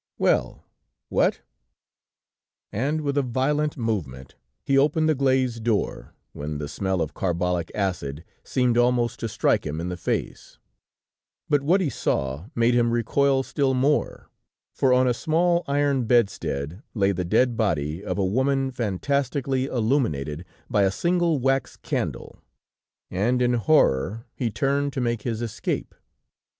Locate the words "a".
3.19-3.21, 15.07-15.13, 18.17-18.25, 20.81-20.89